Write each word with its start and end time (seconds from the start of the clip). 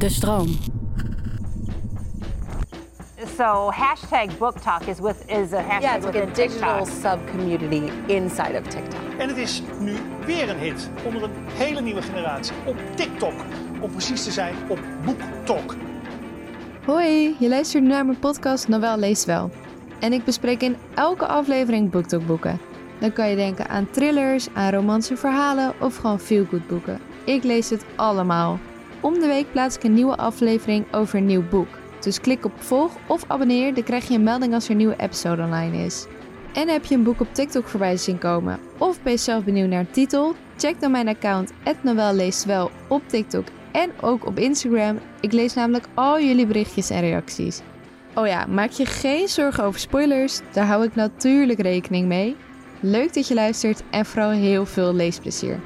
De 0.00 0.08
stroom. 0.08 0.48
So 3.36 3.70
hashtag 3.70 4.38
book 4.38 4.58
talk 4.58 4.82
is 4.82 5.00
with 5.00 5.24
is 5.26 5.52
a 5.52 5.62
hashtag 5.62 5.82
Yeah, 5.82 5.96
it's 5.96 6.06
like 6.06 6.22
a 6.22 6.26
digital 6.26 6.86
sub-community 6.86 7.90
inside 8.06 8.58
of 8.58 8.68
TikTok. 8.68 9.00
En 9.18 9.28
het 9.28 9.36
is 9.36 9.62
nu 9.80 9.96
weer 10.26 10.48
een 10.48 10.58
hit 10.58 10.90
onder 11.04 11.22
een 11.22 11.30
hele 11.52 11.80
nieuwe 11.80 12.02
generatie 12.02 12.54
op 12.66 12.76
TikTok. 12.94 13.32
Om 13.80 13.90
precies 13.90 14.24
te 14.24 14.30
zijn 14.30 14.54
op 14.68 14.78
BookTok. 15.04 15.76
Hoi, 16.84 17.36
je 17.38 17.48
luistert 17.48 17.84
naar 17.84 18.06
mijn 18.06 18.18
podcast 18.18 18.68
Novel 18.68 18.98
leest 18.98 19.24
wel. 19.24 19.50
En 19.98 20.12
ik 20.12 20.24
bespreek 20.24 20.62
in 20.62 20.76
elke 20.94 21.26
aflevering 21.26 21.90
BookTok 21.90 22.26
boeken. 22.26 22.60
Dan 23.00 23.12
kan 23.12 23.30
je 23.30 23.36
denken 23.36 23.68
aan 23.68 23.90
thrillers, 23.90 24.48
aan 24.54 24.72
romantische 24.72 25.16
verhalen 25.16 25.72
of 25.80 25.96
gewoon 25.96 26.20
feel-good 26.20 26.66
boeken. 26.66 27.00
Ik 27.24 27.44
lees 27.44 27.70
het 27.70 27.84
allemaal. 27.96 28.58
Om 29.00 29.14
de 29.14 29.26
week 29.26 29.52
plaats 29.52 29.76
ik 29.76 29.82
een 29.82 29.94
nieuwe 29.94 30.16
aflevering 30.16 30.84
over 30.94 31.18
een 31.18 31.26
nieuw 31.26 31.48
boek. 31.48 31.68
Dus 32.00 32.20
klik 32.20 32.44
op 32.44 32.52
volg 32.56 32.92
of 33.06 33.24
abonneer, 33.26 33.74
dan 33.74 33.84
krijg 33.84 34.08
je 34.08 34.14
een 34.14 34.22
melding 34.22 34.54
als 34.54 34.64
er 34.64 34.70
een 34.70 34.76
nieuwe 34.76 34.96
episode 34.96 35.42
online 35.42 35.84
is. 35.84 36.06
En 36.54 36.68
heb 36.68 36.84
je 36.84 36.94
een 36.94 37.02
boek 37.02 37.20
op 37.20 37.34
TikTok 37.34 37.68
voorbij 37.68 37.96
zien 37.96 38.18
komen? 38.18 38.58
Of 38.78 39.02
ben 39.02 39.12
je 39.12 39.18
zelf 39.18 39.44
benieuwd 39.44 39.68
naar 39.68 39.80
een 39.80 39.90
titel? 39.90 40.34
Check 40.56 40.80
dan 40.80 40.90
mijn 40.90 41.08
account 41.08 41.52
@novelleestwel 41.82 42.70
op 42.88 43.02
TikTok 43.06 43.46
en 43.72 43.90
ook 44.00 44.26
op 44.26 44.38
Instagram. 44.38 44.98
Ik 45.20 45.32
lees 45.32 45.54
namelijk 45.54 45.86
al 45.94 46.20
jullie 46.20 46.46
berichtjes 46.46 46.90
en 46.90 47.00
reacties. 47.00 47.60
Oh 48.14 48.26
ja, 48.26 48.46
maak 48.46 48.70
je 48.70 48.86
geen 48.86 49.28
zorgen 49.28 49.64
over 49.64 49.80
spoilers, 49.80 50.40
daar 50.52 50.66
hou 50.66 50.84
ik 50.84 50.94
natuurlijk 50.94 51.60
rekening 51.60 52.06
mee. 52.06 52.36
Leuk 52.80 53.14
dat 53.14 53.28
je 53.28 53.34
luistert 53.34 53.82
en 53.90 54.06
vooral 54.06 54.30
heel 54.30 54.66
veel 54.66 54.94
leesplezier. 54.94 55.60